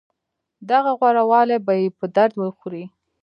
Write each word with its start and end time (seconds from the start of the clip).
دغه 0.69 0.91
غوره 0.99 1.23
والی 1.31 1.57
به 1.65 1.73
يې 1.81 1.87
په 1.97 2.05
درد 2.15 2.33
وخوري. 2.43 2.83